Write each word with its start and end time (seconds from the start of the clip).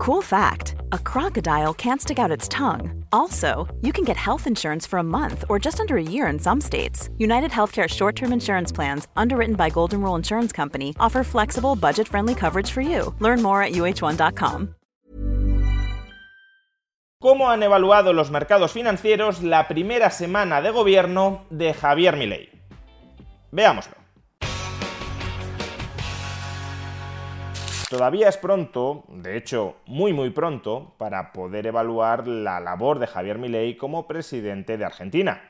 Cool 0.00 0.22
fact 0.22 0.76
a 0.92 0.98
crocodile 0.98 1.74
can't 1.74 2.00
stick 2.00 2.18
out 2.18 2.30
its 2.30 2.48
tongue. 2.48 3.04
Also, 3.12 3.68
you 3.82 3.92
can 3.92 4.02
get 4.02 4.16
health 4.16 4.46
insurance 4.46 4.86
for 4.86 4.98
a 4.98 5.02
month 5.02 5.44
or 5.50 5.58
just 5.58 5.78
under 5.78 5.98
a 5.98 6.02
year 6.02 6.26
in 6.28 6.38
some 6.38 6.58
states. 6.58 7.10
United 7.18 7.50
Healthcare 7.50 7.86
short 7.86 8.16
term 8.16 8.32
insurance 8.32 8.72
plans, 8.72 9.08
underwritten 9.14 9.56
by 9.56 9.68
Golden 9.68 10.00
Rule 10.00 10.16
Insurance 10.16 10.52
Company, 10.52 10.94
offer 10.98 11.22
flexible, 11.22 11.76
budget 11.76 12.08
friendly 12.08 12.34
coverage 12.34 12.70
for 12.70 12.80
you. 12.80 13.14
Learn 13.18 13.42
more 13.42 13.62
at 13.62 13.72
uh1.com. 13.72 14.74
¿Cómo 17.20 17.50
han 17.50 17.62
evaluado 17.62 18.14
los 18.14 18.30
mercados 18.30 18.72
financieros 18.72 19.42
la 19.42 19.68
primera 19.68 20.08
semana 20.08 20.62
de 20.62 20.70
gobierno 20.70 21.44
de 21.50 21.74
Javier 21.74 22.16
Milei? 22.16 22.48
Veámoslo. 23.52 23.99
Todavía 27.90 28.28
es 28.28 28.36
pronto, 28.36 29.02
de 29.08 29.36
hecho 29.36 29.78
muy 29.84 30.12
muy 30.12 30.30
pronto, 30.30 30.94
para 30.96 31.32
poder 31.32 31.66
evaluar 31.66 32.28
la 32.28 32.60
labor 32.60 33.00
de 33.00 33.08
Javier 33.08 33.36
Milei 33.36 33.76
como 33.76 34.06
presidente 34.06 34.78
de 34.78 34.84
Argentina. 34.84 35.42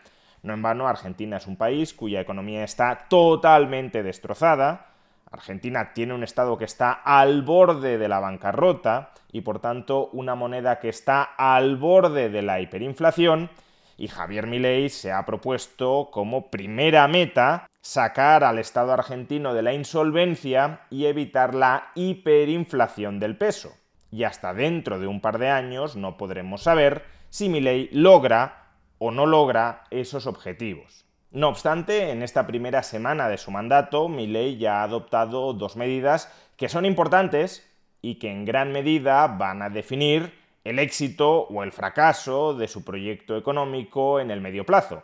No 0.43 0.55
en 0.55 0.63
vano, 0.63 0.89
Argentina 0.89 1.37
es 1.37 1.47
un 1.47 1.59
país 1.59 1.93
cuya 1.93 2.23
economía 2.23 2.65
está 2.65 3.09
totalmente 3.11 4.03
destrozada. 4.03 4.87
Argentina 5.31 5.93
tiene 5.93 6.15
un 6.15 6.25
estado 6.25 6.57
que 6.57 6.65
está 6.65 6.93
al 6.93 7.43
borde 7.43 7.99
de 7.99 8.09
la 8.09 8.21
bancarrota 8.21 9.11
y 9.31 9.43
por 9.43 9.59
tanto 9.59 10.09
una 10.15 10.35
moneda 10.35 10.79
que 10.79 10.89
está 10.89 11.23
al 11.23 11.77
borde 11.77 12.31
de 12.31 12.41
la 12.41 12.59
hiperinflación 12.59 13.51
y 13.99 14.09
Javier 14.09 14.47
Milei 14.47 14.89
se 14.89 15.13
ha 15.13 15.27
propuesto 15.27 16.09
como 16.11 16.51
primera 16.51 17.07
meta 17.07 17.67
sacar 17.81 18.45
al 18.45 18.59
Estado 18.59 18.93
argentino 18.93 19.55
de 19.55 19.63
la 19.63 19.73
insolvencia 19.73 20.83
y 20.91 21.07
evitar 21.07 21.55
la 21.55 21.91
hiperinflación 21.95 23.21
del 23.21 23.37
peso. 23.37 23.73
Y 24.11 24.25
hasta 24.25 24.55
dentro 24.55 24.99
de 24.99 25.07
un 25.07 25.21
par 25.21 25.39
de 25.39 25.49
años 25.49 25.97
no 25.97 26.17
podremos 26.17 26.63
saber 26.63 27.05
si 27.31 27.49
Milei 27.49 27.89
logra 27.93 28.75
o 28.99 29.11
no 29.11 29.27
logra 29.27 29.85
esos 29.91 30.27
objetivos. 30.27 31.07
No 31.31 31.49
obstante, 31.49 32.11
en 32.11 32.23
esta 32.23 32.47
primera 32.47 32.83
semana 32.83 33.29
de 33.29 33.39
su 33.39 33.53
mandato, 33.53 34.09
Milei 34.09 34.59
ya 34.59 34.81
ha 34.81 34.83
adoptado 34.83 35.53
dos 35.53 35.77
medidas 35.77 36.31
que 36.57 36.69
son 36.69 36.85
importantes 36.85 37.67
y 38.03 38.17
que 38.17 38.31
en 38.31 38.45
gran 38.45 38.73
medida 38.73 39.27
van 39.29 39.63
a 39.63 39.71
definir 39.71 40.35
el 40.65 40.79
éxito 40.79 41.43
o 41.43 41.63
el 41.63 41.73
fracaso 41.73 42.55
de 42.55 42.69
su 42.69 42.85
proyecto 42.85 43.37
económico 43.37 44.21
en 44.21 44.31
el 44.31 44.41
medio 44.41 44.67
plazo. 44.67 45.03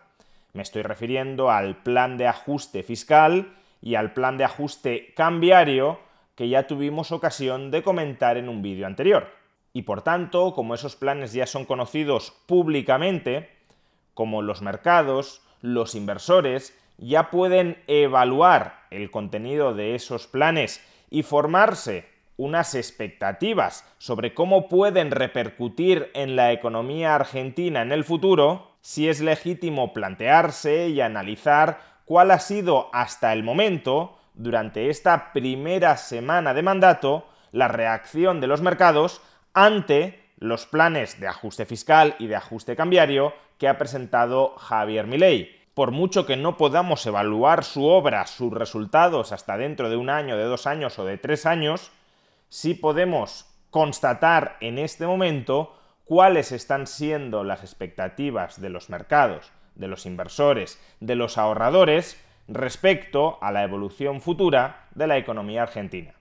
Me 0.57 0.63
estoy 0.63 0.81
refiriendo 0.81 1.51
al 1.51 1.83
plan 1.83 2.17
de 2.17 2.27
ajuste 2.27 2.83
fiscal 2.83 3.55
y 3.83 3.97
al 3.97 4.15
plan 4.15 4.39
de 4.39 4.45
ajuste 4.45 5.13
cambiario 5.15 6.01
que 6.35 6.49
ya 6.49 6.67
tuvimos 6.67 7.13
ocasión 7.13 7.71
de 7.71 7.83
comentar 7.83 8.39
en 8.39 8.49
un 8.49 8.63
vídeo 8.63 8.87
anterior. 8.87 9.29
Y 9.75 9.83
por 9.83 10.01
tanto, 10.01 10.55
como 10.55 10.75
esos 10.75 10.97
planes 10.97 11.35
ya 11.35 11.47
son 11.47 11.67
conocidos 11.67 12.33
públicamente, 12.47 13.51
como 14.15 14.41
los 14.41 14.63
mercados, 14.63 15.43
los 15.61 15.95
inversores 15.95 16.75
ya 16.97 17.31
pueden 17.31 17.83
evaluar 17.87 18.87
el 18.91 19.11
contenido 19.11 19.75
de 19.75 19.95
esos 19.95 20.27
planes 20.27 20.83
y 21.11 21.23
formarse 21.23 22.09
unas 22.39 22.75
expectativas 22.75 23.87
sobre 23.99 24.33
cómo 24.33 24.69
pueden 24.69 25.11
repercutir 25.11 26.11
en 26.15 26.35
la 26.35 26.53
economía 26.53 27.15
argentina 27.15 27.83
en 27.83 27.93
el 27.93 28.05
futuro, 28.05 28.76
si 28.87 29.09
es 29.09 29.21
legítimo 29.21 29.93
plantearse 29.93 30.91
y 30.91 31.01
analizar 31.01 31.81
cuál 32.05 32.31
ha 32.31 32.39
sido 32.39 32.89
hasta 32.93 33.33
el 33.33 33.43
momento, 33.43 34.17
durante 34.35 34.91
esta 34.91 35.33
primera 35.33 35.97
semana 35.97 36.55
de 36.55 36.63
mandato, 36.63 37.27
la 37.51 37.67
reacción 37.67 38.41
de 38.41 38.47
los 38.47 38.63
mercados 38.63 39.23
ante 39.55 40.23
los 40.39 40.67
planes 40.67 41.19
de 41.19 41.27
ajuste 41.27 41.67
fiscal 41.67 42.15
y 42.21 42.29
de 42.29 42.37
ajuste 42.37 42.77
cambiario 42.77 43.35
que 43.59 43.67
ha 43.67 43.77
presentado 43.77 44.55
Javier 44.57 45.09
Milei. 45.09 45.67
Por 45.75 45.91
mucho 45.91 46.25
que 46.25 46.37
no 46.37 46.57
podamos 46.57 47.05
evaluar 47.07 47.65
su 47.65 47.87
obra, 47.87 48.25
sus 48.29 48.53
resultados 48.53 49.33
hasta 49.33 49.57
dentro 49.57 49.91
de 49.91 49.97
un 49.97 50.11
año, 50.11 50.37
de 50.37 50.45
dos 50.45 50.69
años 50.69 50.97
o 51.01 51.05
de 51.05 51.19
tres 51.19 51.45
años, 51.45 51.91
si 52.49 52.75
podemos 52.75 53.47
constatar 53.71 54.57
en 54.61 54.79
este 54.79 55.09
momento 55.09 55.77
cuáles 56.07 56.53
están 56.53 56.87
siendo 56.87 57.43
las 57.43 57.63
expectativas 57.63 58.61
de 58.61 58.71
los 58.71 58.89
mercados, 58.91 59.53
de 59.75 59.89
los 59.89 60.07
inversores, 60.07 60.81
de 61.01 61.17
los 61.17 61.37
ahorradores 61.37 62.23
respecto 62.49 63.39
a 63.43 63.51
la 63.51 63.65
evolución 63.65 64.21
futura 64.21 64.87
de 64.95 65.09
la 65.09 65.19
economía 65.19 65.65
argentina. 65.65 66.15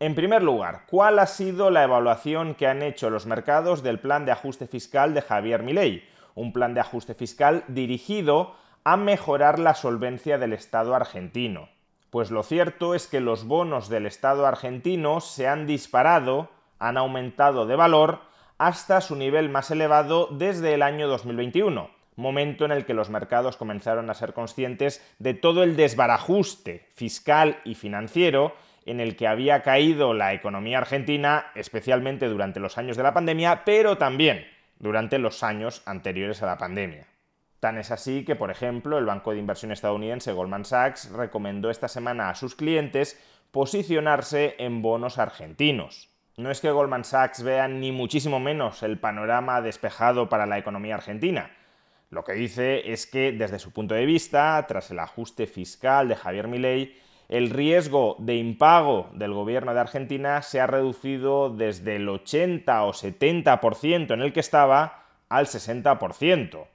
En 0.00 0.16
primer 0.16 0.42
lugar, 0.42 0.82
¿cuál 0.88 1.20
ha 1.20 1.26
sido 1.26 1.70
la 1.70 1.84
evaluación 1.84 2.56
que 2.56 2.66
han 2.66 2.82
hecho 2.82 3.10
los 3.10 3.26
mercados 3.26 3.84
del 3.84 4.00
plan 4.00 4.26
de 4.26 4.32
ajuste 4.32 4.66
fiscal 4.66 5.14
de 5.14 5.22
Javier 5.22 5.62
Milei? 5.62 6.04
Un 6.34 6.52
plan 6.52 6.74
de 6.74 6.80
ajuste 6.80 7.14
fiscal 7.14 7.64
dirigido 7.68 8.56
a 8.82 8.96
mejorar 8.96 9.60
la 9.60 9.74
solvencia 9.74 10.38
del 10.38 10.52
Estado 10.52 10.96
argentino, 10.96 11.68
pues 12.10 12.30
lo 12.30 12.42
cierto 12.42 12.94
es 12.94 13.06
que 13.06 13.20
los 13.20 13.44
bonos 13.44 13.88
del 13.88 14.06
Estado 14.06 14.46
argentino 14.46 15.20
se 15.20 15.46
han 15.46 15.66
disparado, 15.66 16.48
han 16.78 16.96
aumentado 16.96 17.66
de 17.66 17.76
valor 17.76 18.27
hasta 18.58 19.00
su 19.00 19.14
nivel 19.16 19.48
más 19.48 19.70
elevado 19.70 20.28
desde 20.32 20.74
el 20.74 20.82
año 20.82 21.08
2021, 21.08 21.90
momento 22.16 22.64
en 22.64 22.72
el 22.72 22.84
que 22.84 22.94
los 22.94 23.08
mercados 23.08 23.56
comenzaron 23.56 24.10
a 24.10 24.14
ser 24.14 24.34
conscientes 24.34 25.00
de 25.18 25.34
todo 25.34 25.62
el 25.62 25.76
desbarajuste 25.76 26.86
fiscal 26.94 27.60
y 27.64 27.76
financiero 27.76 28.54
en 28.84 29.00
el 29.00 29.16
que 29.16 29.28
había 29.28 29.62
caído 29.62 30.14
la 30.14 30.32
economía 30.32 30.78
argentina, 30.78 31.46
especialmente 31.54 32.26
durante 32.26 32.58
los 32.58 32.78
años 32.78 32.96
de 32.96 33.02
la 33.04 33.14
pandemia, 33.14 33.64
pero 33.64 33.96
también 33.96 34.46
durante 34.78 35.18
los 35.18 35.42
años 35.42 35.82
anteriores 35.86 36.42
a 36.42 36.46
la 36.46 36.58
pandemia. 36.58 37.06
Tan 37.60 37.78
es 37.78 37.90
así 37.90 38.24
que, 38.24 38.36
por 38.36 38.50
ejemplo, 38.50 38.98
el 38.98 39.04
banco 39.04 39.32
de 39.32 39.38
inversión 39.38 39.72
estadounidense 39.72 40.32
Goldman 40.32 40.64
Sachs 40.64 41.10
recomendó 41.10 41.70
esta 41.70 41.88
semana 41.88 42.30
a 42.30 42.34
sus 42.34 42.54
clientes 42.54 43.20
posicionarse 43.50 44.54
en 44.58 44.80
bonos 44.80 45.18
argentinos. 45.18 46.08
No 46.38 46.52
es 46.52 46.60
que 46.60 46.70
Goldman 46.70 47.02
Sachs 47.02 47.42
vea 47.42 47.66
ni 47.66 47.90
muchísimo 47.90 48.38
menos 48.38 48.84
el 48.84 49.00
panorama 49.00 49.60
despejado 49.60 50.28
para 50.28 50.46
la 50.46 50.56
economía 50.56 50.94
argentina. 50.94 51.50
Lo 52.10 52.22
que 52.22 52.34
dice 52.34 52.92
es 52.92 53.08
que, 53.08 53.32
desde 53.32 53.58
su 53.58 53.72
punto 53.72 53.96
de 53.96 54.06
vista, 54.06 54.64
tras 54.68 54.92
el 54.92 55.00
ajuste 55.00 55.48
fiscal 55.48 56.06
de 56.06 56.14
Javier 56.14 56.46
Milei, 56.46 56.96
el 57.28 57.50
riesgo 57.50 58.14
de 58.20 58.36
impago 58.36 59.10
del 59.14 59.32
gobierno 59.32 59.74
de 59.74 59.80
Argentina 59.80 60.40
se 60.42 60.60
ha 60.60 60.68
reducido 60.68 61.50
desde 61.50 61.96
el 61.96 62.08
80 62.08 62.84
o 62.84 62.92
70% 62.92 64.14
en 64.14 64.22
el 64.22 64.32
que 64.32 64.38
estaba 64.38 65.06
al 65.28 65.46
60%. 65.46 66.66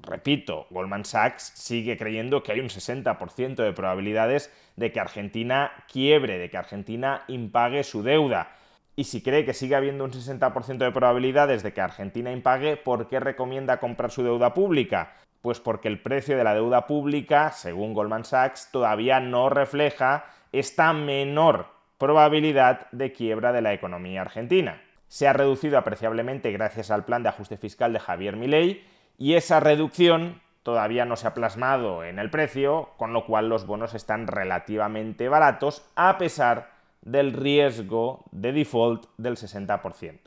Repito, 0.00 0.66
Goldman 0.68 1.06
Sachs 1.06 1.52
sigue 1.54 1.96
creyendo 1.96 2.42
que 2.42 2.52
hay 2.52 2.60
un 2.60 2.68
60% 2.68 3.54
de 3.56 3.72
probabilidades 3.72 4.52
de 4.76 4.92
que 4.92 5.00
Argentina 5.00 5.72
quiebre, 5.90 6.36
de 6.36 6.50
que 6.50 6.58
Argentina 6.58 7.24
impague 7.28 7.82
su 7.82 8.02
deuda. 8.02 8.52
Y 8.98 9.04
si 9.04 9.22
cree 9.22 9.44
que 9.44 9.52
sigue 9.52 9.76
habiendo 9.76 10.04
un 10.04 10.10
60% 10.10 10.78
de 10.78 10.90
probabilidades 10.90 11.62
de 11.62 11.74
que 11.74 11.82
Argentina 11.82 12.32
impague, 12.32 12.78
¿por 12.78 13.08
qué 13.08 13.20
recomienda 13.20 13.78
comprar 13.78 14.10
su 14.10 14.22
deuda 14.22 14.54
pública? 14.54 15.12
Pues 15.42 15.60
porque 15.60 15.88
el 15.88 16.00
precio 16.00 16.38
de 16.38 16.44
la 16.44 16.54
deuda 16.54 16.86
pública, 16.86 17.52
según 17.52 17.92
Goldman 17.92 18.24
Sachs, 18.24 18.70
todavía 18.72 19.20
no 19.20 19.50
refleja 19.50 20.24
esta 20.50 20.94
menor 20.94 21.66
probabilidad 21.98 22.90
de 22.90 23.12
quiebra 23.12 23.52
de 23.52 23.60
la 23.60 23.74
economía 23.74 24.22
argentina. 24.22 24.82
Se 25.08 25.28
ha 25.28 25.34
reducido 25.34 25.76
apreciablemente 25.76 26.50
gracias 26.50 26.90
al 26.90 27.04
plan 27.04 27.22
de 27.22 27.28
ajuste 27.28 27.58
fiscal 27.58 27.92
de 27.92 28.00
Javier 28.00 28.36
Milei 28.36 28.82
y 29.18 29.34
esa 29.34 29.60
reducción 29.60 30.40
todavía 30.62 31.04
no 31.04 31.16
se 31.16 31.26
ha 31.26 31.34
plasmado 31.34 32.02
en 32.02 32.18
el 32.18 32.30
precio, 32.30 32.90
con 32.96 33.12
lo 33.12 33.26
cual 33.26 33.50
los 33.50 33.66
bonos 33.66 33.94
están 33.94 34.26
relativamente 34.26 35.28
baratos 35.28 35.86
a 35.94 36.16
pesar 36.18 36.75
del 37.06 37.32
riesgo 37.32 38.24
de 38.32 38.52
default 38.52 39.06
del 39.16 39.36
60%. 39.36 40.18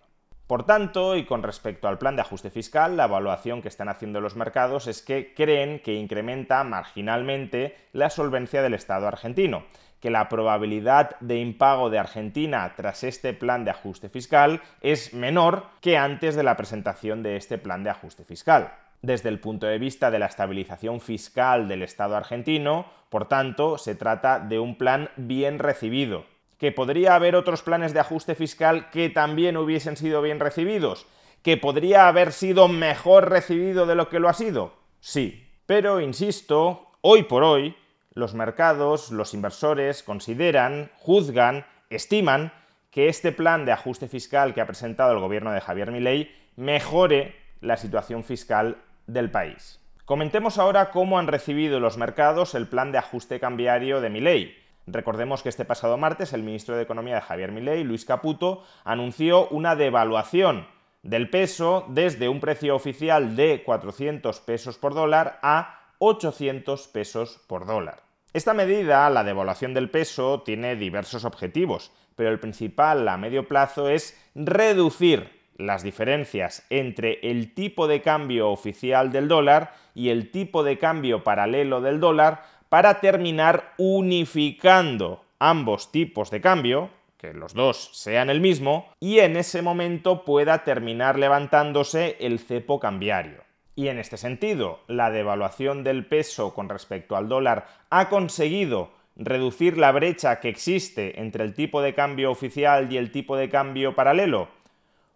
Por 0.48 0.66
tanto, 0.66 1.16
y 1.16 1.26
con 1.26 1.44
respecto 1.44 1.88
al 1.88 2.00
plan 2.00 2.16
de 2.16 2.24
ajuste 2.24 2.50
fiscal, 2.50 2.98
la 2.98 3.06
evaluación 3.06 3.62
que 3.62 3.68
están 3.68 3.90
haciendo 3.90 4.20
los 4.22 4.36
mercados 4.36 4.88
es 4.88 5.04
que 5.04 5.36
creen 5.36 5.80
que 5.80 5.94
incrementa 5.94 6.64
marginalmente 6.64 7.76
la 7.94 8.10
solvencia 8.10 8.64
del 8.64 8.74
Estado 8.74 9.08
argentino, 9.08 9.66
que 10.00 10.10
la 10.10 10.30
probabilidad 10.30 11.20
de 11.20 11.38
impago 11.40 11.90
de 11.90 12.00
Argentina 12.00 12.74
tras 12.76 13.04
este 13.04 13.34
plan 13.34 13.66
de 13.66 13.72
ajuste 13.72 14.10
fiscal 14.10 14.62
es 14.82 15.14
menor 15.14 15.66
que 15.82 15.98
antes 15.98 16.36
de 16.36 16.44
la 16.44 16.58
presentación 16.58 17.22
de 17.22 17.36
este 17.36 17.58
plan 17.58 17.84
de 17.84 17.92
ajuste 17.92 18.24
fiscal. 18.24 18.74
Desde 19.02 19.30
el 19.30 19.40
punto 19.40 19.68
de 19.68 19.78
vista 19.78 20.10
de 20.10 20.20
la 20.20 20.26
estabilización 20.28 21.00
fiscal 21.02 21.68
del 21.68 21.84
Estado 21.84 22.16
argentino, 22.16 22.86
por 23.10 23.28
tanto, 23.28 23.78
se 23.78 23.96
trata 23.96 24.40
de 24.40 24.60
un 24.60 24.78
plan 24.78 25.10
bien 25.16 25.60
recibido. 25.60 26.26
¿Que 26.60 26.72
podría 26.72 27.16
haber 27.16 27.36
otros 27.36 27.64
planes 27.64 27.94
de 27.94 28.02
ajuste 28.02 28.36
fiscal 28.36 28.92
que 28.92 29.10
también 29.10 29.58
hubiesen 29.58 29.98
sido 29.98 30.22
bien 30.22 30.40
recibidos? 30.40 31.08
¿Que 31.42 31.58
podría 31.58 32.08
haber 32.08 32.34
sido 32.34 32.68
mejor 32.68 33.30
recibido 33.30 33.88
de 33.88 33.96
lo 33.96 34.10
que 34.10 34.20
lo 34.20 34.30
ha 34.30 34.34
sido? 34.34 34.74
Sí. 35.00 35.48
Pero, 35.66 36.02
insisto, 36.02 36.92
hoy 37.02 37.24
por 37.24 37.44
hoy, 37.44 37.76
los 38.14 38.34
mercados, 38.34 39.10
los 39.12 39.34
inversores 39.34 40.04
consideran, 40.04 40.92
juzgan, 40.98 41.66
estiman 41.90 42.52
que 42.92 43.08
este 43.08 43.32
plan 43.32 43.66
de 43.66 43.72
ajuste 43.72 44.08
fiscal 44.08 44.54
que 44.54 44.62
ha 44.62 44.68
presentado 44.68 45.14
el 45.14 45.20
gobierno 45.20 45.52
de 45.52 45.62
Javier 45.62 45.92
Milei 45.92 46.36
mejore 46.56 47.36
la 47.62 47.78
situación 47.78 48.24
fiscal 48.24 48.78
del 49.08 49.32
país. 49.32 49.80
Comentemos 50.06 50.58
ahora 50.58 50.92
cómo 50.92 51.20
han 51.20 51.28
recibido 51.28 51.80
los 51.80 51.98
mercados 51.98 52.56
el 52.56 52.68
plan 52.68 52.92
de 52.92 52.98
ajuste 52.98 53.40
cambiario 53.40 54.02
de 54.02 54.10
Milei. 54.10 54.58
Recordemos 54.92 55.44
que 55.44 55.50
este 55.50 55.66
pasado 55.66 55.98
martes 55.98 56.34
el 56.34 56.44
ministro 56.44 56.76
de 56.76 56.84
Economía 56.84 57.16
de 57.16 57.22
Javier 57.22 57.52
Milei, 57.52 57.84
Luis 57.84 58.06
Caputo, 58.06 58.64
anunció 58.84 59.48
una 59.50 59.76
devaluación 59.76 60.68
del 61.04 61.30
peso 61.30 61.86
desde 61.90 62.28
un 62.28 62.40
precio 62.40 62.76
oficial 62.76 63.36
de 63.36 63.64
400 63.64 64.40
pesos 64.42 64.78
por 64.78 64.94
dólar 64.94 65.40
a 65.42 65.80
800 66.00 66.88
pesos 66.88 67.40
por 67.48 67.66
dólar. 67.66 68.02
Esta 68.34 68.54
medida, 68.54 69.10
la 69.10 69.24
devaluación 69.24 69.74
del 69.74 69.90
peso, 69.90 70.42
tiene 70.42 70.76
diversos 70.76 71.26
objetivos, 71.26 71.92
pero 72.16 72.30
el 72.30 72.40
principal 72.40 73.08
a 73.08 73.18
medio 73.18 73.48
plazo 73.48 73.90
es 73.90 74.20
reducir 74.36 75.40
las 75.58 75.84
diferencias 75.84 76.66
entre 76.70 77.20
el 77.22 77.54
tipo 77.54 77.88
de 77.88 78.02
cambio 78.02 78.50
oficial 78.50 79.12
del 79.12 79.28
dólar 79.28 79.74
y 79.94 80.10
el 80.10 80.32
tipo 80.32 80.64
de 80.64 80.78
cambio 80.78 81.24
paralelo 81.24 81.82
del 81.82 82.00
dólar 82.00 82.44
para 82.70 83.02
terminar 83.02 83.74
unificando 83.78 85.26
ambos 85.40 85.92
tipos 85.92 86.32
de 86.32 86.42
cambio, 86.42 86.90
que 87.18 87.34
los 87.34 87.54
dos 87.54 87.90
sean 87.94 88.30
el 88.30 88.40
mismo, 88.40 88.94
y 89.00 89.20
en 89.20 89.36
ese 89.36 89.62
momento 89.62 90.24
pueda 90.24 90.64
terminar 90.64 91.20
levantándose 91.20 92.16
el 92.20 92.40
cepo 92.40 92.80
cambiario. 92.80 93.44
Y 93.76 93.88
en 93.88 93.98
este 93.98 94.18
sentido, 94.18 94.80
la 94.88 95.10
devaluación 95.10 95.84
del 95.84 96.06
peso 96.06 96.54
con 96.54 96.70
respecto 96.70 97.16
al 97.16 97.30
dólar 97.30 97.68
ha 97.90 98.10
conseguido 98.10 98.92
reducir 99.16 99.78
la 99.78 99.92
brecha 99.92 100.40
que 100.40 100.50
existe 100.50 101.20
entre 101.22 101.44
el 101.44 101.54
tipo 101.54 101.82
de 101.82 101.94
cambio 101.94 102.32
oficial 102.32 102.92
y 102.92 102.98
el 102.98 103.12
tipo 103.12 103.36
de 103.36 103.50
cambio 103.50 103.96
paralelo? 103.96 104.48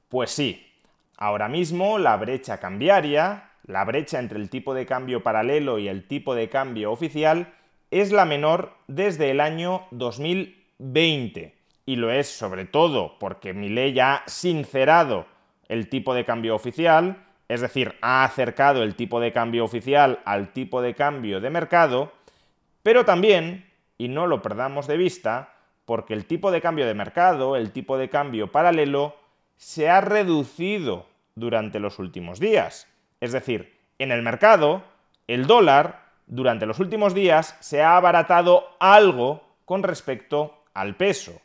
Pues 0.10 0.32
sí, 0.32 0.68
ahora 1.18 1.48
mismo 1.48 1.98
la 1.98 2.18
brecha 2.18 2.60
cambiaria, 2.60 3.50
la 3.64 3.86
brecha 3.86 4.20
entre 4.20 4.40
el 4.40 4.50
tipo 4.50 4.74
de 4.74 4.86
cambio 4.86 5.24
paralelo 5.24 5.80
y 5.80 5.88
el 5.88 6.08
tipo 6.08 6.36
de 6.36 6.50
cambio 6.50 6.92
oficial, 6.92 7.54
es 7.92 8.12
la 8.12 8.26
menor 8.26 8.74
desde 8.88 9.32
el 9.32 9.40
año 9.40 9.88
2020. 9.92 11.56
Y 11.86 11.96
lo 11.98 12.12
es 12.12 12.28
sobre 12.28 12.66
todo 12.66 13.18
porque 13.20 13.54
ley 13.54 14.00
ha 14.00 14.24
sincerado 14.26 15.26
el 15.68 15.90
tipo 15.90 16.14
de 16.14 16.26
cambio 16.26 16.56
oficial, 16.56 17.26
es 17.48 17.62
decir, 17.62 17.96
ha 18.02 18.24
acercado 18.24 18.84
el 18.84 18.96
tipo 18.96 19.20
de 19.20 19.32
cambio 19.32 19.64
oficial 19.64 20.20
al 20.26 20.54
tipo 20.54 20.82
de 20.82 20.96
cambio 20.96 21.40
de 21.40 21.50
mercado, 21.50 22.12
pero 22.84 23.06
también, 23.06 23.70
y 23.98 24.08
no 24.08 24.28
lo 24.28 24.42
perdamos 24.42 24.88
de 24.88 24.98
vista, 24.98 25.54
porque 25.86 26.14
el 26.14 26.26
tipo 26.26 26.52
de 26.52 26.62
cambio 26.62 26.86
de 26.86 26.94
mercado, 26.94 27.56
el 27.56 27.72
tipo 27.72 27.98
de 27.98 28.10
cambio 28.10 28.52
paralelo, 28.52 29.16
se 29.58 29.90
ha 29.90 30.02
reducido 30.02 31.08
durante 31.36 31.80
los 31.80 32.00
últimos 32.00 32.40
días. 32.40 32.88
Es 33.24 33.32
decir, 33.32 33.74
en 34.00 34.12
el 34.12 34.22
mercado, 34.22 34.84
el 35.28 35.48
dólar 35.48 36.10
durante 36.28 36.66
los 36.66 36.80
últimos 36.80 37.14
días 37.14 37.56
se 37.62 37.82
ha 37.82 37.96
abaratado 37.96 38.76
algo 38.82 39.48
con 39.64 39.82
respecto 39.82 40.66
al 40.74 40.98
peso. 40.98 41.40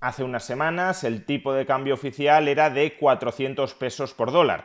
Hace 0.00 0.24
unas 0.24 0.44
semanas 0.44 1.04
el 1.04 1.24
tipo 1.24 1.54
de 1.54 1.64
cambio 1.64 1.94
oficial 1.94 2.48
era 2.48 2.70
de 2.70 2.96
400 2.96 3.72
pesos 3.74 4.14
por 4.14 4.32
dólar 4.32 4.64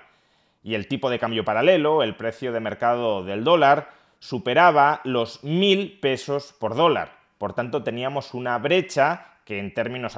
y 0.63 0.73
el 0.73 0.87
tipo 0.87 1.11
de 1.11 1.19
cambio 1.19 1.45
paralelo, 1.45 2.01
el 2.01 2.15
precio 2.15 2.51
de 2.51 2.59
mercado 2.59 3.23
del 3.23 3.43
dólar, 3.43 3.91
superaba 4.17 5.01
los 5.03 5.43
1.000 5.43 5.99
pesos 5.99 6.55
por 6.59 6.73
dólar. 6.73 7.19
Por 7.37 7.53
tanto, 7.53 7.83
teníamos 7.83 8.33
una 8.33 8.57
brecha 8.57 9.27
que 9.45 9.59
en 9.59 9.75
términos 9.75 10.17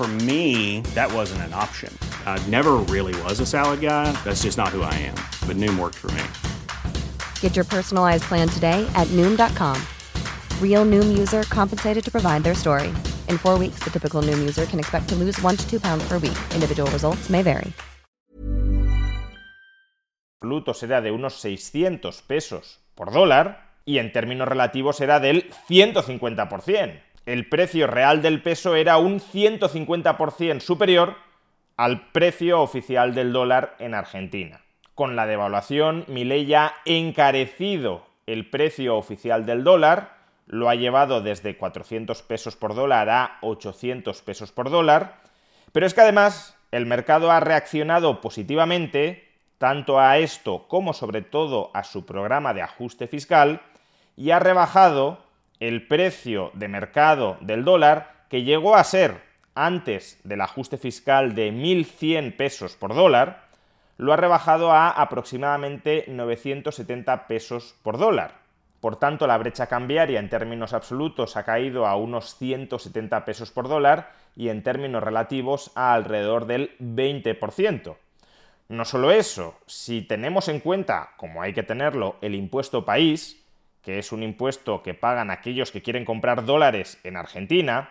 For 0.00 0.08
me, 0.24 0.80
that 0.94 1.12
wasn't 1.12 1.42
an 1.42 1.52
option. 1.52 1.92
I 2.24 2.42
never 2.48 2.78
really 2.88 3.12
was 3.24 3.38
a 3.38 3.44
salad 3.44 3.82
guy. 3.82 4.10
That's 4.24 4.44
just 4.44 4.56
not 4.56 4.68
who 4.68 4.80
I 4.80 4.94
am. 4.94 5.14
But 5.46 5.58
Noom 5.58 5.78
worked 5.78 5.98
for 5.98 6.10
me. 6.16 6.22
Get 7.42 7.54
your 7.54 7.66
personalized 7.66 8.24
plan 8.24 8.48
today 8.48 8.90
at 8.94 9.06
Noom.com. 9.08 9.76
Real 10.58 10.86
Noom 10.86 11.18
user 11.18 11.42
compensated 11.50 12.02
to 12.02 12.10
provide 12.10 12.44
their 12.44 12.54
story. 12.54 12.88
In 13.28 13.36
four 13.36 13.58
weeks, 13.58 13.80
the 13.84 13.90
typical 13.90 14.22
Noom 14.22 14.38
user 14.38 14.64
can 14.64 14.78
expect 14.78 15.06
to 15.10 15.16
lose 15.16 15.38
one 15.42 15.58
to 15.58 15.68
two 15.68 15.78
pounds 15.78 16.02
per 16.08 16.14
week. 16.14 16.38
Individual 16.54 16.90
results 16.92 17.28
may 17.28 17.42
vary. 17.42 17.70
Absolutos 20.42 20.82
era 20.82 21.02
de 21.02 21.10
unos 21.10 21.34
600 21.34 22.22
pesos 22.22 22.80
por 22.94 23.12
dólar 23.12 23.70
y 23.84 23.98
en 23.98 24.12
términos 24.12 24.48
relativos 24.48 24.98
era 25.02 25.20
del 25.20 25.50
150%. 25.68 27.02
El 27.30 27.48
precio 27.48 27.86
real 27.86 28.22
del 28.22 28.42
peso 28.42 28.74
era 28.74 28.98
un 28.98 29.20
150% 29.20 30.58
superior 30.58 31.14
al 31.76 32.08
precio 32.10 32.60
oficial 32.60 33.14
del 33.14 33.32
dólar 33.32 33.76
en 33.78 33.94
Argentina. 33.94 34.62
Con 34.96 35.14
la 35.14 35.26
devaluación, 35.26 36.04
Milei 36.08 36.52
ha 36.54 36.74
encarecido 36.84 38.04
el 38.26 38.50
precio 38.50 38.96
oficial 38.96 39.46
del 39.46 39.62
dólar, 39.62 40.16
lo 40.46 40.68
ha 40.68 40.74
llevado 40.74 41.20
desde 41.20 41.56
400 41.56 42.20
pesos 42.22 42.56
por 42.56 42.74
dólar 42.74 43.08
a 43.08 43.38
800 43.42 44.22
pesos 44.22 44.50
por 44.50 44.68
dólar, 44.68 45.20
pero 45.70 45.86
es 45.86 45.94
que 45.94 46.00
además 46.00 46.56
el 46.72 46.84
mercado 46.84 47.30
ha 47.30 47.38
reaccionado 47.38 48.20
positivamente 48.20 49.28
tanto 49.58 50.00
a 50.00 50.18
esto 50.18 50.66
como 50.66 50.92
sobre 50.94 51.22
todo 51.22 51.70
a 51.74 51.84
su 51.84 52.04
programa 52.04 52.54
de 52.54 52.62
ajuste 52.62 53.06
fiscal 53.06 53.62
y 54.16 54.32
ha 54.32 54.40
rebajado 54.40 55.29
el 55.60 55.86
precio 55.86 56.50
de 56.54 56.68
mercado 56.68 57.36
del 57.40 57.64
dólar, 57.64 58.24
que 58.28 58.42
llegó 58.42 58.76
a 58.76 58.84
ser, 58.84 59.22
antes 59.54 60.18
del 60.24 60.40
ajuste 60.40 60.78
fiscal 60.78 61.34
de 61.34 61.52
1.100 61.52 62.36
pesos 62.36 62.74
por 62.76 62.94
dólar, 62.94 63.44
lo 63.98 64.14
ha 64.14 64.16
rebajado 64.16 64.72
a 64.72 64.88
aproximadamente 64.88 66.06
970 66.08 67.26
pesos 67.26 67.74
por 67.82 67.98
dólar. 67.98 68.40
Por 68.80 68.96
tanto, 68.96 69.26
la 69.26 69.36
brecha 69.36 69.66
cambiaria 69.66 70.18
en 70.18 70.30
términos 70.30 70.72
absolutos 70.72 71.36
ha 71.36 71.44
caído 71.44 71.86
a 71.86 71.96
unos 71.96 72.36
170 72.36 73.26
pesos 73.26 73.50
por 73.50 73.68
dólar 73.68 74.10
y 74.34 74.48
en 74.48 74.62
términos 74.62 75.02
relativos 75.02 75.70
a 75.74 75.92
alrededor 75.92 76.46
del 76.46 76.78
20%. 76.78 77.96
No 78.70 78.84
solo 78.86 79.10
eso, 79.10 79.58
si 79.66 80.00
tenemos 80.00 80.48
en 80.48 80.60
cuenta, 80.60 81.10
como 81.18 81.42
hay 81.42 81.52
que 81.52 81.62
tenerlo, 81.62 82.16
el 82.22 82.34
impuesto 82.34 82.86
país, 82.86 83.39
que 83.82 83.98
es 83.98 84.12
un 84.12 84.22
impuesto 84.22 84.82
que 84.82 84.94
pagan 84.94 85.30
aquellos 85.30 85.70
que 85.70 85.82
quieren 85.82 86.04
comprar 86.04 86.44
dólares 86.44 86.98
en 87.04 87.16
Argentina, 87.16 87.90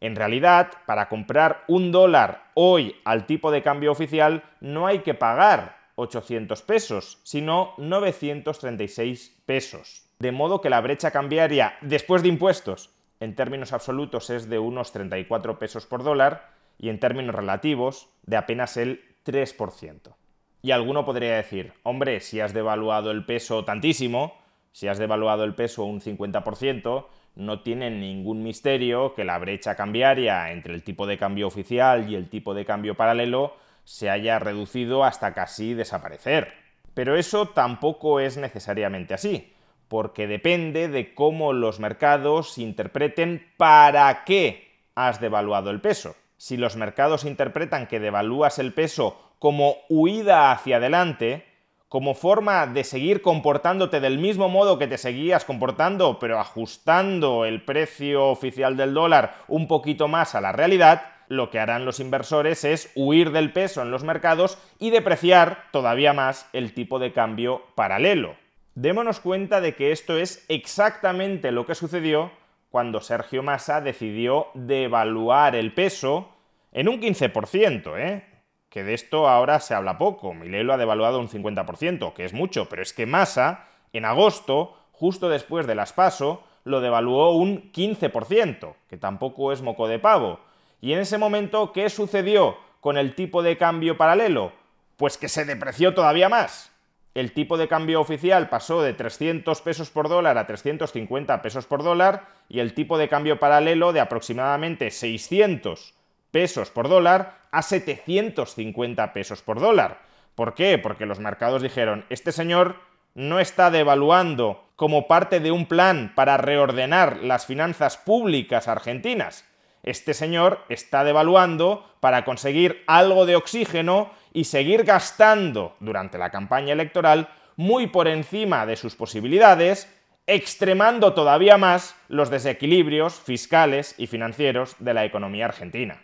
en 0.00 0.16
realidad, 0.16 0.70
para 0.86 1.08
comprar 1.08 1.64
un 1.68 1.92
dólar 1.92 2.50
hoy 2.54 2.96
al 3.04 3.26
tipo 3.26 3.50
de 3.50 3.62
cambio 3.62 3.92
oficial 3.92 4.42
no 4.60 4.86
hay 4.86 5.00
que 5.00 5.14
pagar 5.14 5.78
800 5.96 6.62
pesos, 6.62 7.20
sino 7.22 7.74
936 7.76 9.42
pesos. 9.44 10.06
De 10.18 10.32
modo 10.32 10.60
que 10.60 10.70
la 10.70 10.80
brecha 10.80 11.10
cambiaria 11.10 11.74
después 11.82 12.22
de 12.22 12.28
impuestos 12.28 12.90
en 13.20 13.34
términos 13.34 13.74
absolutos 13.74 14.30
es 14.30 14.48
de 14.48 14.58
unos 14.58 14.92
34 14.92 15.58
pesos 15.58 15.86
por 15.86 16.02
dólar 16.02 16.48
y 16.78 16.88
en 16.88 16.98
términos 16.98 17.34
relativos 17.34 18.08
de 18.22 18.38
apenas 18.38 18.78
el 18.78 19.04
3%. 19.26 20.14
Y 20.62 20.70
alguno 20.72 21.04
podría 21.04 21.36
decir, 21.36 21.74
hombre, 21.82 22.20
si 22.20 22.40
has 22.40 22.54
devaluado 22.54 23.10
el 23.10 23.24
peso 23.26 23.64
tantísimo, 23.64 24.39
si 24.72 24.88
has 24.88 24.98
devaluado 24.98 25.44
el 25.44 25.54
peso 25.54 25.84
un 25.84 26.00
50%, 26.00 27.06
no 27.36 27.62
tiene 27.62 27.90
ningún 27.90 28.42
misterio 28.42 29.14
que 29.14 29.24
la 29.24 29.38
brecha 29.38 29.74
cambiaria 29.76 30.52
entre 30.52 30.74
el 30.74 30.82
tipo 30.82 31.06
de 31.06 31.18
cambio 31.18 31.46
oficial 31.46 32.10
y 32.10 32.16
el 32.16 32.28
tipo 32.28 32.54
de 32.54 32.64
cambio 32.64 32.96
paralelo 32.96 33.54
se 33.84 34.10
haya 34.10 34.38
reducido 34.38 35.04
hasta 35.04 35.32
casi 35.34 35.74
desaparecer. 35.74 36.52
Pero 36.94 37.16
eso 37.16 37.46
tampoco 37.46 38.20
es 38.20 38.36
necesariamente 38.36 39.14
así, 39.14 39.52
porque 39.88 40.26
depende 40.26 40.88
de 40.88 41.14
cómo 41.14 41.52
los 41.52 41.80
mercados 41.80 42.58
interpreten 42.58 43.46
para 43.56 44.24
qué 44.24 44.70
has 44.94 45.20
devaluado 45.20 45.70
el 45.70 45.80
peso. 45.80 46.14
Si 46.36 46.56
los 46.56 46.76
mercados 46.76 47.24
interpretan 47.24 47.86
que 47.86 48.00
devalúas 48.00 48.58
el 48.58 48.72
peso 48.72 49.18
como 49.38 49.76
huida 49.88 50.52
hacia 50.52 50.76
adelante, 50.76 51.44
como 51.90 52.14
forma 52.14 52.68
de 52.68 52.84
seguir 52.84 53.20
comportándote 53.20 53.98
del 53.98 54.20
mismo 54.20 54.48
modo 54.48 54.78
que 54.78 54.86
te 54.86 54.96
seguías 54.96 55.44
comportando, 55.44 56.20
pero 56.20 56.38
ajustando 56.38 57.44
el 57.44 57.64
precio 57.64 58.28
oficial 58.28 58.76
del 58.76 58.94
dólar 58.94 59.34
un 59.48 59.66
poquito 59.66 60.06
más 60.06 60.36
a 60.36 60.40
la 60.40 60.52
realidad, 60.52 61.02
lo 61.26 61.50
que 61.50 61.58
harán 61.58 61.84
los 61.84 61.98
inversores 61.98 62.62
es 62.62 62.92
huir 62.94 63.32
del 63.32 63.52
peso 63.52 63.82
en 63.82 63.90
los 63.90 64.04
mercados 64.04 64.56
y 64.78 64.90
depreciar 64.90 65.64
todavía 65.72 66.12
más 66.12 66.48
el 66.52 66.74
tipo 66.74 67.00
de 67.00 67.12
cambio 67.12 67.62
paralelo. 67.74 68.36
Démonos 68.76 69.18
cuenta 69.18 69.60
de 69.60 69.74
que 69.74 69.90
esto 69.90 70.16
es 70.16 70.44
exactamente 70.48 71.50
lo 71.50 71.66
que 71.66 71.74
sucedió 71.74 72.30
cuando 72.70 73.00
Sergio 73.00 73.42
Massa 73.42 73.80
decidió 73.80 74.46
devaluar 74.54 75.56
el 75.56 75.74
peso 75.74 76.28
en 76.70 76.88
un 76.88 77.00
15%, 77.00 77.98
¿eh? 77.98 78.29
Que 78.70 78.84
de 78.84 78.94
esto 78.94 79.28
ahora 79.28 79.60
se 79.60 79.74
habla 79.74 79.98
poco. 79.98 80.32
Milei 80.32 80.62
lo 80.62 80.72
ha 80.72 80.78
devaluado 80.78 81.18
un 81.18 81.28
50%, 81.28 82.14
que 82.14 82.24
es 82.24 82.32
mucho, 82.32 82.68
pero 82.68 82.82
es 82.82 82.92
que 82.92 83.04
Massa, 83.04 83.66
en 83.92 84.04
agosto, 84.04 84.76
justo 84.92 85.28
después 85.28 85.66
de 85.66 85.74
las 85.74 85.92
PASO, 85.92 86.44
lo 86.64 86.80
devaluó 86.80 87.32
un 87.32 87.72
15%, 87.72 88.74
que 88.88 88.96
tampoco 88.96 89.52
es 89.52 89.60
moco 89.60 89.88
de 89.88 89.98
pavo. 89.98 90.40
Y 90.80 90.92
en 90.92 91.00
ese 91.00 91.18
momento, 91.18 91.72
¿qué 91.72 91.90
sucedió 91.90 92.58
con 92.80 92.96
el 92.96 93.14
tipo 93.14 93.42
de 93.42 93.58
cambio 93.58 93.96
paralelo? 93.96 94.52
Pues 94.96 95.18
que 95.18 95.28
se 95.28 95.44
depreció 95.44 95.92
todavía 95.92 96.28
más. 96.28 96.70
El 97.12 97.32
tipo 97.32 97.58
de 97.58 97.66
cambio 97.66 98.00
oficial 98.00 98.48
pasó 98.48 98.82
de 98.82 98.94
300 98.94 99.60
pesos 99.62 99.90
por 99.90 100.08
dólar 100.08 100.38
a 100.38 100.46
350 100.46 101.42
pesos 101.42 101.66
por 101.66 101.82
dólar 101.82 102.28
y 102.48 102.60
el 102.60 102.72
tipo 102.72 102.98
de 102.98 103.08
cambio 103.08 103.40
paralelo 103.40 103.92
de 103.92 103.98
aproximadamente 103.98 104.92
600 104.92 105.94
pesos 106.30 106.70
por 106.70 106.88
dólar 106.88 107.40
a 107.50 107.62
750 107.62 109.12
pesos 109.12 109.42
por 109.42 109.60
dólar. 109.60 110.02
¿Por 110.34 110.54
qué? 110.54 110.78
Porque 110.78 111.06
los 111.06 111.18
mercados 111.18 111.62
dijeron, 111.62 112.04
este 112.08 112.32
señor 112.32 112.76
no 113.14 113.40
está 113.40 113.70
devaluando 113.70 114.64
como 114.76 115.08
parte 115.08 115.40
de 115.40 115.50
un 115.50 115.66
plan 115.66 116.12
para 116.14 116.36
reordenar 116.36 117.18
las 117.18 117.46
finanzas 117.46 117.96
públicas 117.96 118.68
argentinas. 118.68 119.44
Este 119.82 120.14
señor 120.14 120.64
está 120.68 121.04
devaluando 121.04 121.84
para 122.00 122.24
conseguir 122.24 122.84
algo 122.86 123.26
de 123.26 123.36
oxígeno 123.36 124.10
y 124.32 124.44
seguir 124.44 124.84
gastando 124.84 125.76
durante 125.80 126.18
la 126.18 126.30
campaña 126.30 126.72
electoral 126.72 127.28
muy 127.56 127.88
por 127.88 128.08
encima 128.08 128.64
de 128.64 128.76
sus 128.76 128.94
posibilidades, 128.94 129.94
extremando 130.26 131.12
todavía 131.12 131.58
más 131.58 131.96
los 132.08 132.30
desequilibrios 132.30 133.14
fiscales 133.14 133.94
y 133.98 134.06
financieros 134.06 134.76
de 134.78 134.94
la 134.94 135.04
economía 135.04 135.46
argentina. 135.46 136.00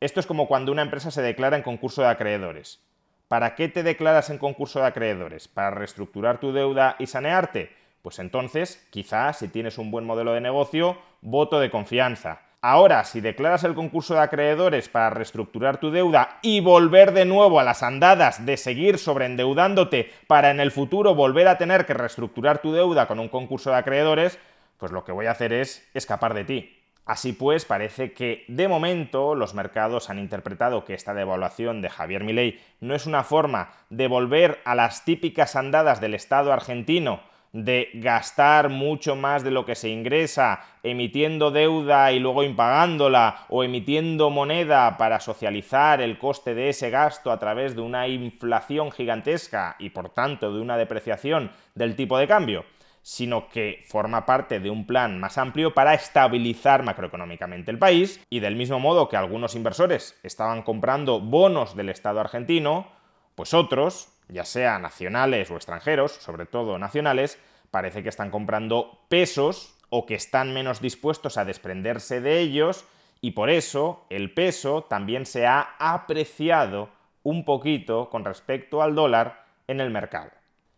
Esto 0.00 0.20
es 0.20 0.26
como 0.26 0.48
cuando 0.48 0.72
una 0.72 0.82
empresa 0.82 1.10
se 1.10 1.22
declara 1.22 1.56
en 1.56 1.62
concurso 1.62 2.02
de 2.02 2.08
acreedores. 2.08 2.80
¿Para 3.28 3.54
qué 3.54 3.68
te 3.68 3.82
declaras 3.82 4.30
en 4.30 4.38
concurso 4.38 4.80
de 4.80 4.86
acreedores? 4.86 5.48
¿Para 5.48 5.70
reestructurar 5.70 6.40
tu 6.40 6.52
deuda 6.52 6.96
y 6.98 7.06
sanearte? 7.06 7.72
Pues 8.02 8.18
entonces, 8.18 8.86
quizás, 8.90 9.38
si 9.38 9.48
tienes 9.48 9.78
un 9.78 9.90
buen 9.90 10.04
modelo 10.04 10.34
de 10.34 10.40
negocio, 10.40 10.98
voto 11.22 11.58
de 11.58 11.70
confianza. 11.70 12.42
Ahora, 12.60 13.04
si 13.04 13.20
declaras 13.20 13.64
el 13.64 13.74
concurso 13.74 14.14
de 14.14 14.20
acreedores 14.20 14.88
para 14.88 15.10
reestructurar 15.10 15.78
tu 15.78 15.90
deuda 15.90 16.38
y 16.42 16.60
volver 16.60 17.12
de 17.12 17.24
nuevo 17.24 17.60
a 17.60 17.64
las 17.64 17.82
andadas 17.82 18.44
de 18.44 18.56
seguir 18.56 18.98
sobreendeudándote 18.98 20.10
para 20.26 20.50
en 20.50 20.60
el 20.60 20.70
futuro 20.70 21.14
volver 21.14 21.48
a 21.48 21.58
tener 21.58 21.86
que 21.86 21.94
reestructurar 21.94 22.62
tu 22.62 22.72
deuda 22.72 23.06
con 23.06 23.20
un 23.20 23.28
concurso 23.28 23.70
de 23.70 23.76
acreedores, 23.76 24.38
pues 24.78 24.92
lo 24.92 25.04
que 25.04 25.12
voy 25.12 25.26
a 25.26 25.32
hacer 25.32 25.52
es 25.52 25.86
escapar 25.94 26.34
de 26.34 26.44
ti. 26.44 26.83
Así 27.06 27.34
pues, 27.34 27.66
parece 27.66 28.12
que 28.12 28.44
de 28.48 28.66
momento 28.66 29.34
los 29.34 29.52
mercados 29.52 30.08
han 30.08 30.18
interpretado 30.18 30.84
que 30.84 30.94
esta 30.94 31.12
devaluación 31.12 31.82
de 31.82 31.90
Javier 31.90 32.24
Milei 32.24 32.60
no 32.80 32.94
es 32.94 33.04
una 33.04 33.24
forma 33.24 33.72
de 33.90 34.08
volver 34.08 34.60
a 34.64 34.74
las 34.74 35.04
típicas 35.04 35.54
andadas 35.54 36.00
del 36.00 36.14
Estado 36.14 36.52
argentino 36.52 37.20
de 37.54 37.90
gastar 37.94 38.68
mucho 38.68 39.14
más 39.14 39.44
de 39.44 39.52
lo 39.52 39.64
que 39.64 39.76
se 39.76 39.88
ingresa, 39.88 40.64
emitiendo 40.82 41.52
deuda 41.52 42.10
y 42.10 42.18
luego 42.18 42.42
impagándola, 42.42 43.46
o 43.48 43.62
emitiendo 43.62 44.28
moneda 44.28 44.98
para 44.98 45.20
socializar 45.20 46.00
el 46.00 46.18
coste 46.18 46.54
de 46.54 46.70
ese 46.70 46.90
gasto 46.90 47.30
a 47.30 47.38
través 47.38 47.76
de 47.76 47.82
una 47.82 48.08
inflación 48.08 48.90
gigantesca 48.90 49.76
y 49.78 49.90
por 49.90 50.08
tanto 50.08 50.52
de 50.52 50.60
una 50.60 50.76
depreciación 50.76 51.52
del 51.76 51.94
tipo 51.94 52.18
de 52.18 52.26
cambio 52.26 52.64
sino 53.04 53.50
que 53.50 53.84
forma 53.86 54.24
parte 54.24 54.60
de 54.60 54.70
un 54.70 54.86
plan 54.86 55.20
más 55.20 55.36
amplio 55.36 55.74
para 55.74 55.92
estabilizar 55.92 56.82
macroeconómicamente 56.82 57.70
el 57.70 57.78
país 57.78 58.18
y 58.30 58.40
del 58.40 58.56
mismo 58.56 58.80
modo 58.80 59.10
que 59.10 59.18
algunos 59.18 59.54
inversores 59.54 60.18
estaban 60.22 60.62
comprando 60.62 61.20
bonos 61.20 61.76
del 61.76 61.90
Estado 61.90 62.20
argentino, 62.20 62.88
pues 63.34 63.52
otros, 63.52 64.08
ya 64.28 64.46
sea 64.46 64.78
nacionales 64.78 65.50
o 65.50 65.56
extranjeros, 65.56 66.12
sobre 66.12 66.46
todo 66.46 66.78
nacionales, 66.78 67.38
parece 67.70 68.02
que 68.02 68.08
están 68.08 68.30
comprando 68.30 69.04
pesos 69.10 69.76
o 69.90 70.06
que 70.06 70.14
están 70.14 70.54
menos 70.54 70.80
dispuestos 70.80 71.36
a 71.36 71.44
desprenderse 71.44 72.22
de 72.22 72.40
ellos 72.40 72.86
y 73.20 73.32
por 73.32 73.50
eso 73.50 74.06
el 74.08 74.32
peso 74.32 74.84
también 74.84 75.26
se 75.26 75.46
ha 75.46 75.76
apreciado 75.78 76.88
un 77.22 77.44
poquito 77.44 78.08
con 78.08 78.24
respecto 78.24 78.80
al 78.80 78.94
dólar 78.94 79.44
en 79.68 79.80
el 79.80 79.90
mercado. 79.90 80.30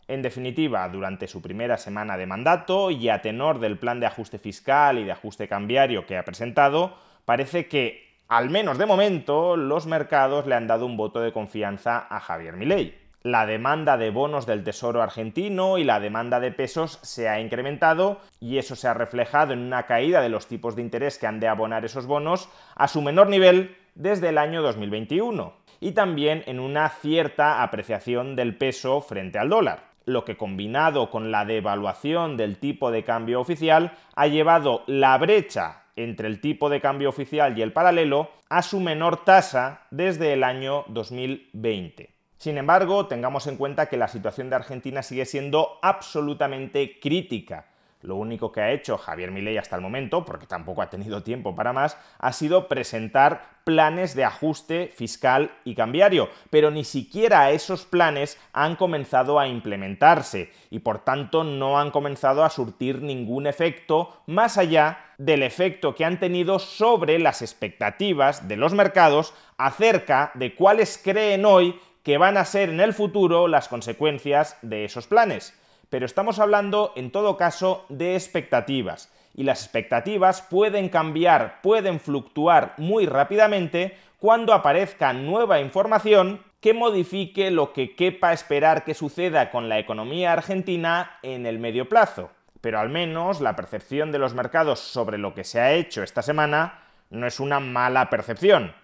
En 0.08 0.22
definitiva, 0.22 0.88
durante 0.88 1.26
su 1.26 1.42
primera 1.42 1.76
semana 1.78 2.16
de 2.16 2.26
mandato 2.26 2.92
y 2.92 3.08
a 3.08 3.20
tenor 3.20 3.58
del 3.58 3.76
plan 3.76 3.98
de 3.98 4.06
ajuste 4.06 4.38
fiscal 4.38 4.98
y 4.98 5.04
de 5.04 5.10
ajuste 5.10 5.48
cambiario 5.48 6.06
que 6.06 6.16
ha 6.16 6.24
presentado, 6.24 6.94
parece 7.24 7.66
que, 7.66 8.14
al 8.28 8.48
menos 8.48 8.78
de 8.78 8.86
momento, 8.86 9.56
los 9.56 9.86
mercados 9.86 10.46
le 10.46 10.54
han 10.54 10.68
dado 10.68 10.86
un 10.86 10.96
voto 10.96 11.18
de 11.20 11.32
confianza 11.32 12.06
a 12.08 12.20
Javier 12.20 12.54
Milei. 12.54 12.96
La 13.24 13.46
demanda 13.46 13.96
de 13.96 14.10
bonos 14.10 14.46
del 14.46 14.62
Tesoro 14.62 15.02
argentino 15.02 15.76
y 15.76 15.82
la 15.82 15.98
demanda 15.98 16.38
de 16.38 16.52
pesos 16.52 17.00
se 17.02 17.28
ha 17.28 17.40
incrementado 17.40 18.20
y 18.38 18.58
eso 18.58 18.76
se 18.76 18.86
ha 18.86 18.94
reflejado 18.94 19.54
en 19.54 19.58
una 19.58 19.86
caída 19.86 20.20
de 20.20 20.28
los 20.28 20.46
tipos 20.46 20.76
de 20.76 20.82
interés 20.82 21.18
que 21.18 21.26
han 21.26 21.40
de 21.40 21.48
abonar 21.48 21.84
esos 21.84 22.06
bonos 22.06 22.48
a 22.76 22.86
su 22.86 23.02
menor 23.02 23.28
nivel 23.28 23.76
desde 23.96 24.28
el 24.28 24.38
año 24.38 24.62
2021 24.62 25.52
y 25.80 25.90
también 25.90 26.44
en 26.46 26.60
una 26.60 26.88
cierta 26.88 27.64
apreciación 27.64 28.36
del 28.36 28.56
peso 28.56 29.00
frente 29.00 29.40
al 29.40 29.48
dólar 29.48 29.95
lo 30.06 30.24
que 30.24 30.36
combinado 30.36 31.10
con 31.10 31.30
la 31.30 31.44
devaluación 31.44 32.36
del 32.36 32.58
tipo 32.58 32.90
de 32.90 33.04
cambio 33.04 33.40
oficial 33.40 33.92
ha 34.14 34.26
llevado 34.28 34.82
la 34.86 35.18
brecha 35.18 35.82
entre 35.96 36.28
el 36.28 36.40
tipo 36.40 36.70
de 36.70 36.80
cambio 36.80 37.08
oficial 37.08 37.58
y 37.58 37.62
el 37.62 37.72
paralelo 37.72 38.30
a 38.48 38.62
su 38.62 38.80
menor 38.80 39.24
tasa 39.24 39.82
desde 39.90 40.32
el 40.32 40.44
año 40.44 40.84
2020. 40.88 42.14
Sin 42.38 42.58
embargo, 42.58 43.06
tengamos 43.06 43.46
en 43.46 43.56
cuenta 43.56 43.86
que 43.86 43.96
la 43.96 44.08
situación 44.08 44.48
de 44.48 44.56
Argentina 44.56 45.02
sigue 45.02 45.24
siendo 45.24 45.78
absolutamente 45.82 47.00
crítica 47.00 47.66
lo 48.02 48.16
único 48.16 48.52
que 48.52 48.60
ha 48.60 48.72
hecho 48.72 48.98
Javier 48.98 49.30
Milei 49.30 49.58
hasta 49.58 49.76
el 49.76 49.82
momento, 49.82 50.24
porque 50.24 50.46
tampoco 50.46 50.82
ha 50.82 50.90
tenido 50.90 51.22
tiempo 51.22 51.54
para 51.54 51.72
más, 51.72 51.96
ha 52.18 52.32
sido 52.32 52.68
presentar 52.68 53.56
planes 53.64 54.14
de 54.14 54.24
ajuste 54.24 54.92
fiscal 54.94 55.50
y 55.64 55.74
cambiario, 55.74 56.28
pero 56.50 56.70
ni 56.70 56.84
siquiera 56.84 57.50
esos 57.50 57.84
planes 57.84 58.38
han 58.52 58.76
comenzado 58.76 59.40
a 59.40 59.48
implementarse 59.48 60.52
y 60.70 60.78
por 60.78 61.00
tanto 61.00 61.42
no 61.42 61.78
han 61.78 61.90
comenzado 61.90 62.44
a 62.44 62.50
surtir 62.50 63.02
ningún 63.02 63.46
efecto 63.46 64.22
más 64.26 64.56
allá 64.56 65.00
del 65.18 65.42
efecto 65.42 65.94
que 65.94 66.04
han 66.04 66.20
tenido 66.20 66.58
sobre 66.58 67.18
las 67.18 67.42
expectativas 67.42 68.46
de 68.46 68.56
los 68.56 68.72
mercados 68.72 69.34
acerca 69.56 70.30
de 70.34 70.54
cuáles 70.54 71.00
creen 71.02 71.44
hoy 71.44 71.80
que 72.04 72.18
van 72.18 72.36
a 72.36 72.44
ser 72.44 72.68
en 72.68 72.80
el 72.80 72.94
futuro 72.94 73.48
las 73.48 73.66
consecuencias 73.66 74.58
de 74.62 74.84
esos 74.84 75.08
planes 75.08 75.58
pero 75.90 76.06
estamos 76.06 76.38
hablando 76.38 76.92
en 76.96 77.10
todo 77.10 77.36
caso 77.36 77.84
de 77.88 78.14
expectativas. 78.14 79.12
Y 79.34 79.44
las 79.44 79.62
expectativas 79.62 80.42
pueden 80.42 80.88
cambiar, 80.88 81.60
pueden 81.62 82.00
fluctuar 82.00 82.74
muy 82.78 83.06
rápidamente 83.06 83.96
cuando 84.18 84.54
aparezca 84.54 85.12
nueva 85.12 85.60
información 85.60 86.42
que 86.60 86.72
modifique 86.74 87.50
lo 87.50 87.72
que 87.72 87.94
quepa 87.94 88.32
esperar 88.32 88.84
que 88.84 88.94
suceda 88.94 89.50
con 89.50 89.68
la 89.68 89.78
economía 89.78 90.32
argentina 90.32 91.18
en 91.22 91.46
el 91.46 91.58
medio 91.58 91.88
plazo. 91.88 92.30
Pero 92.60 92.80
al 92.80 92.88
menos 92.88 93.40
la 93.40 93.54
percepción 93.54 94.10
de 94.10 94.18
los 94.18 94.34
mercados 94.34 94.80
sobre 94.80 95.18
lo 95.18 95.34
que 95.34 95.44
se 95.44 95.60
ha 95.60 95.72
hecho 95.74 96.02
esta 96.02 96.22
semana 96.22 96.80
no 97.10 97.26
es 97.26 97.38
una 97.38 97.60
mala 97.60 98.10
percepción. 98.10 98.74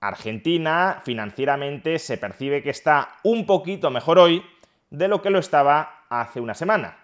Argentina 0.00 1.00
financieramente 1.04 1.98
se 1.98 2.18
percibe 2.18 2.62
que 2.62 2.70
está 2.70 3.16
un 3.22 3.46
poquito 3.46 3.90
mejor 3.90 4.18
hoy 4.18 4.44
de 4.90 5.08
lo 5.08 5.22
que 5.22 5.30
lo 5.30 5.38
estaba 5.38 6.01
hace 6.20 6.40
una 6.40 6.54
semana. 6.54 6.98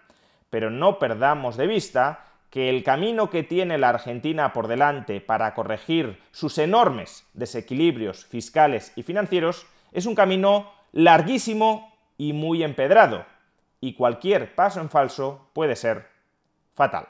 Pero 0.51 0.71
no 0.71 0.99
perdamos 0.99 1.57
de 1.57 1.67
vista 1.67 2.25
que 2.51 2.71
el 2.71 2.83
camino 2.83 3.29
que 3.29 3.43
tiene 3.43 3.79
la 3.79 3.91
Argentina 3.91 4.53
por 4.53 4.69
delante 4.69 5.21
para 5.21 5.55
corregir 5.55 6.21
sus 6.31 6.59
enormes 6.59 7.27
desequilibrios 7.35 8.25
fiscales 8.27 8.93
y 8.97 9.03
financieros 9.03 9.67
es 9.93 10.07
un 10.07 10.15
camino 10.15 10.71
larguísimo 10.93 11.95
y 12.17 12.33
muy 12.33 12.63
empedrado, 12.63 13.27
y 13.81 13.95
cualquier 13.95 14.55
paso 14.55 14.81
en 14.81 14.91
falso 14.91 15.51
puede 15.53 15.77
ser 15.77 16.09
fatal. 16.75 17.07